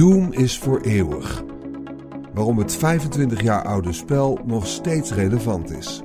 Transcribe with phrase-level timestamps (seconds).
[0.00, 1.44] Doom is voor eeuwig.
[2.34, 6.02] Waarom het 25 jaar oude spel nog steeds relevant is.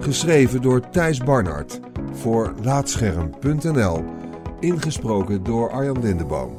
[0.00, 1.80] Geschreven door Thijs Barnard
[2.12, 4.04] voor Laatscherm.nl.
[4.60, 6.56] Ingesproken door Arjan Lindeboom.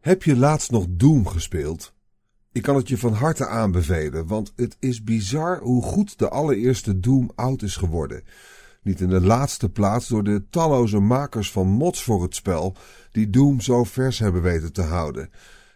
[0.00, 1.94] Heb je laatst nog Doom gespeeld?
[2.52, 7.00] Ik kan het je van harte aanbevelen, want het is bizar hoe goed de allereerste
[7.00, 8.22] Doom oud is geworden.
[8.84, 12.76] Niet in de laatste plaats door de talloze makers van mods voor het spel,
[13.12, 15.30] die Doom zo vers hebben weten te houden.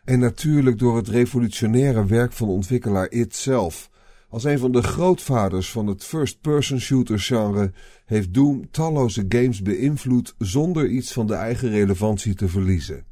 [0.04, 3.90] En natuurlijk door het revolutionaire werk van ontwikkelaar It zelf.
[4.28, 7.72] Als een van de grootvaders van het first-person shooter genre
[8.04, 13.07] heeft Doom talloze games beïnvloed zonder iets van de eigen relevantie te verliezen.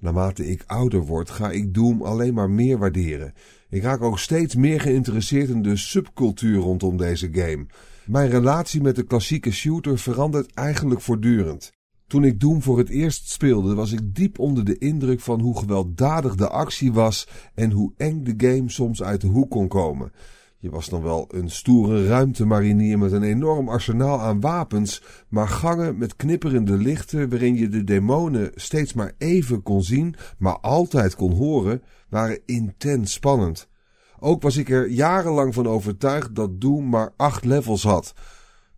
[0.00, 3.32] Naarmate ik ouder word, ga ik Doom alleen maar meer waarderen.
[3.68, 7.66] Ik raak ook steeds meer geïnteresseerd in de subcultuur rondom deze game.
[8.06, 11.72] Mijn relatie met de klassieke shooter verandert eigenlijk voortdurend.
[12.06, 15.58] Toen ik Doom voor het eerst speelde, was ik diep onder de indruk van hoe
[15.58, 20.12] gewelddadig de actie was en hoe eng de game soms uit de hoek kon komen.
[20.62, 25.98] Je was dan wel een stoere ruimtemarinier met een enorm arsenaal aan wapens, maar gangen
[25.98, 31.32] met knipperende lichten waarin je de demonen steeds maar even kon zien, maar altijd kon
[31.32, 33.68] horen, waren intens spannend.
[34.18, 38.14] Ook was ik er jarenlang van overtuigd dat Doom maar acht levels had.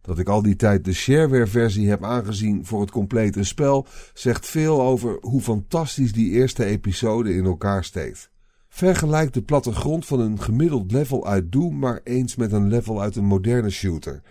[0.00, 4.82] Dat ik al die tijd de shareware-versie heb aangezien voor het complete spel, zegt veel
[4.82, 8.31] over hoe fantastisch die eerste episode in elkaar steekt.
[8.74, 13.16] Vergelijk de plattegrond van een gemiddeld level uit Doom maar eens met een level uit
[13.16, 14.22] een moderne shooter.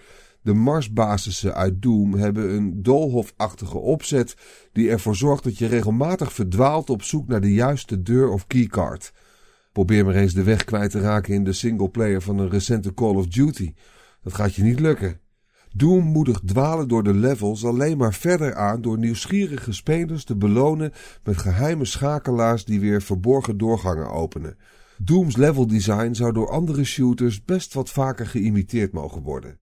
[0.42, 4.36] De Marsbasissen uit Doom hebben een doolhofachtige opzet
[4.72, 9.14] die ervoor zorgt dat je regelmatig verdwaalt op zoek naar de juiste deur of keycard.
[9.72, 13.16] Probeer maar eens de weg kwijt te raken in de singleplayer van een recente Call
[13.16, 13.74] of Duty.
[14.24, 15.20] Dat gaat je niet lukken.
[15.74, 20.92] Doom moedigt dwalen door de levels alleen maar verder aan door nieuwsgierige spelers te belonen
[21.24, 24.58] met geheime schakelaars die weer verborgen doorgangen openen.
[24.98, 29.60] Doom's leveldesign zou door andere shooters best wat vaker geïmiteerd mogen worden.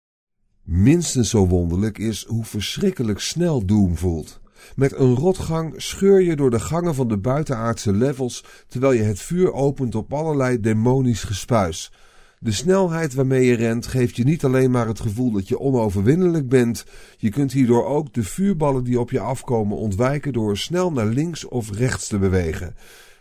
[0.63, 4.41] Minstens zo wonderlijk is hoe verschrikkelijk snel Doom voelt.
[4.77, 9.21] Met een rotgang scheur je door de gangen van de buitenaardse levels terwijl je het
[9.21, 11.93] vuur opent op allerlei demonisch gespuis.
[12.39, 16.49] De snelheid waarmee je rent geeft je niet alleen maar het gevoel dat je onoverwinnelijk
[16.49, 16.85] bent,
[17.17, 21.45] je kunt hierdoor ook de vuurballen die op je afkomen ontwijken door snel naar links
[21.45, 22.75] of rechts te bewegen.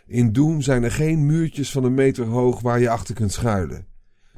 [0.06, 3.86] In Doom zijn er geen muurtjes van een meter hoog waar je achter kunt schuilen.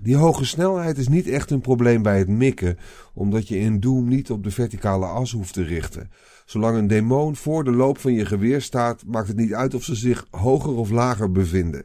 [0.00, 2.78] Die hoge snelheid is niet echt een probleem bij het mikken,
[3.15, 6.11] omdat je in Doom niet op de verticale as hoeft te richten.
[6.44, 9.83] Zolang een demon voor de loop van je geweer staat, maakt het niet uit of
[9.83, 11.84] ze zich hoger of lager bevinden.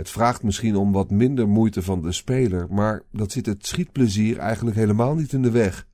[0.00, 4.38] Het vraagt misschien om wat minder moeite van de speler, maar dat zit het schietplezier
[4.38, 5.86] eigenlijk helemaal niet in de weg.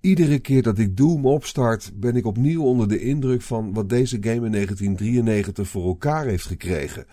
[0.00, 4.16] Iedere keer dat ik Doom opstart, ben ik opnieuw onder de indruk van wat deze
[4.20, 7.06] game in 1993 voor elkaar heeft gekregen.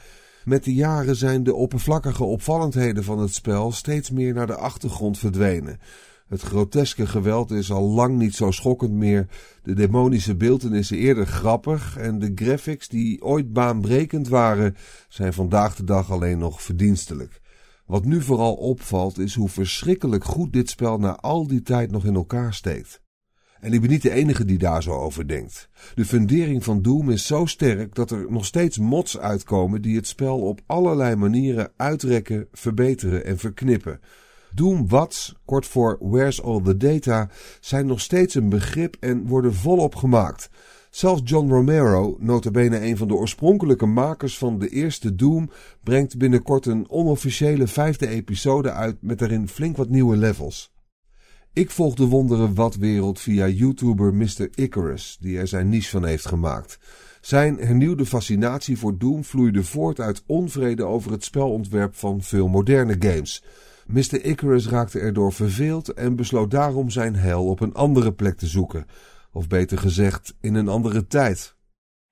[0.43, 5.17] Met de jaren zijn de oppervlakkige opvallendheden van het spel steeds meer naar de achtergrond
[5.17, 5.79] verdwenen.
[6.31, 9.27] Het groteske geweld is al lang niet zo schokkend meer.
[9.63, 14.75] De demonische beeldenissen eerder grappig en de graphics die ooit baanbrekend waren,
[15.09, 17.41] zijn vandaag de dag alleen nog verdienstelijk.
[17.85, 22.05] Wat nu vooral opvalt is hoe verschrikkelijk goed dit spel na al die tijd nog
[22.05, 23.01] in elkaar steekt.
[23.59, 25.69] En ik ben niet de enige die daar zo over denkt.
[25.95, 30.07] De fundering van Doom is zo sterk dat er nog steeds mods uitkomen die het
[30.07, 33.99] spel op allerlei manieren uitrekken, verbeteren en verknippen.
[34.53, 37.29] Doom Wats, kort voor Where's All the Data,
[37.59, 40.49] zijn nog steeds een begrip en worden volop gemaakt.
[40.89, 45.49] Zelfs John Romero, notabene een van de oorspronkelijke makers van de eerste Doom,
[45.83, 50.71] brengt binnenkort een onofficiële vijfde episode uit met daarin flink wat nieuwe levels.
[51.53, 54.49] Ik volg de wonderen wat-wereld via YouTuber Mr.
[54.55, 56.79] Icarus, die er zijn niche van heeft gemaakt.
[57.21, 62.95] Zijn hernieuwde fascinatie voor Doom vloeide voort uit onvrede over het spelontwerp van veel moderne
[62.99, 63.43] games.
[63.91, 64.25] Mr.
[64.25, 68.87] Icarus raakte erdoor verveeld en besloot daarom zijn hel op een andere plek te zoeken,
[69.31, 71.55] of beter gezegd, in een andere tijd.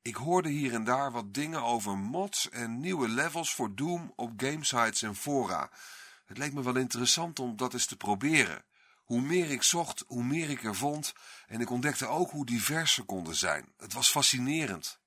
[0.01, 4.31] Ik hoorde hier en daar wat dingen over mods en nieuwe levels voor Doom op
[4.37, 5.69] gamesites en fora.
[6.25, 8.63] Het leek me wel interessant om dat eens te proberen.
[9.03, 11.13] Hoe meer ik zocht, hoe meer ik er vond
[11.47, 13.65] en ik ontdekte ook hoe divers ze konden zijn.
[13.77, 14.99] Het was fascinerend.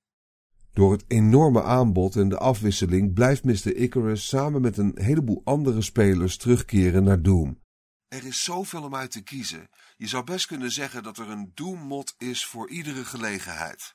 [0.72, 3.76] Door het enorme aanbod en de afwisseling blijft Mr.
[3.76, 7.60] Icarus samen met een heleboel andere spelers terugkeren naar Doom.
[8.08, 9.68] Er is zoveel om uit te kiezen.
[9.96, 13.94] Je zou best kunnen zeggen dat er een Doom-mod is voor iedere gelegenheid.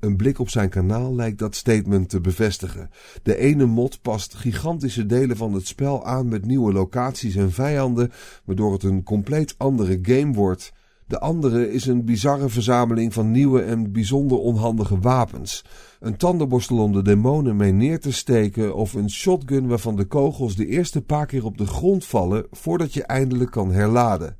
[0.00, 2.90] Een blik op zijn kanaal lijkt dat statement te bevestigen.
[3.22, 8.12] De ene mod past gigantische delen van het spel aan met nieuwe locaties en vijanden,
[8.44, 10.72] waardoor het een compleet andere game wordt.
[11.12, 15.64] De andere is een bizarre verzameling van nieuwe en bijzonder onhandige wapens.
[16.00, 20.56] Een tandenborstel om de demonen mee neer te steken of een shotgun waarvan de kogels
[20.56, 24.38] de eerste paar keer op de grond vallen voordat je eindelijk kan herladen.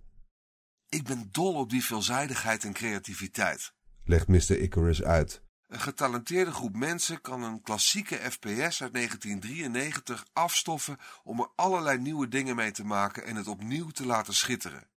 [0.89, 3.73] Ik ben dol op die veelzijdigheid en creativiteit,
[4.05, 4.61] legt Mr.
[4.61, 5.43] Icarus uit.
[5.69, 12.29] Een getalenteerde groep mensen kan een klassieke FPS uit 1993 afstoffen om er allerlei nieuwe
[12.29, 14.91] dingen mee te maken en het opnieuw te laten schitteren.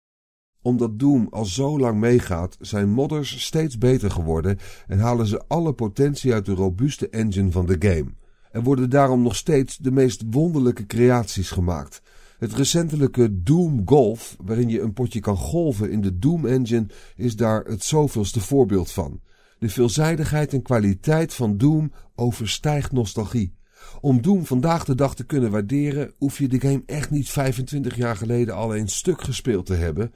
[0.63, 4.57] Omdat Doom al zo lang meegaat, zijn modders steeds beter geworden
[4.87, 8.13] en halen ze alle potentie uit de robuuste engine van de game.
[8.51, 12.01] Er worden daarom nog steeds de meest wonderlijke creaties gemaakt.
[12.37, 16.85] Het recentelijke Doom Golf, waarin je een potje kan golven in de Doom Engine,
[17.15, 19.21] is daar het zoveelste voorbeeld van.
[19.59, 23.53] De veelzijdigheid en kwaliteit van Doom overstijgt nostalgie.
[24.01, 27.95] Om Doom vandaag de dag te kunnen waarderen, hoef je de game echt niet 25
[27.95, 30.13] jaar geleden al eens stuk gespeeld te hebben.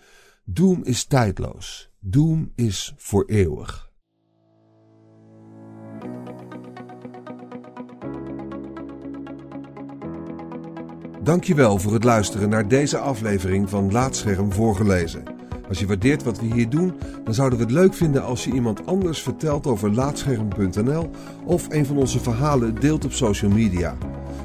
[0.49, 1.89] Doom is tijdloos.
[1.99, 3.91] Doom is voor eeuwig.
[11.23, 15.23] Dankjewel voor het luisteren naar deze aflevering van Laatscherm voorgelezen.
[15.67, 16.93] Als je waardeert wat we hier doen,
[17.23, 21.09] dan zouden we het leuk vinden als je iemand anders vertelt over Laatscherm.nl
[21.45, 23.97] of een van onze verhalen deelt op social media.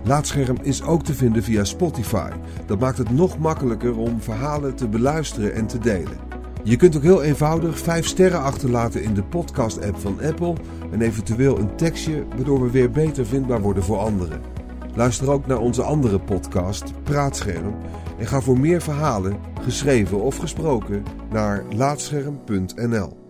[0.05, 2.31] Laatscherm is ook te vinden via Spotify.
[2.67, 6.17] Dat maakt het nog makkelijker om verhalen te beluisteren en te delen.
[6.65, 10.55] Je kunt ook heel eenvoudig 5 sterren achterlaten in de podcast-app van Apple
[10.93, 14.41] en eventueel een tekstje, waardoor we weer beter vindbaar worden voor anderen.
[14.95, 17.75] Luister ook naar onze andere podcast, Praatscherm.
[18.19, 23.22] En ga voor meer verhalen, geschreven of gesproken, naar laatscherm.nl.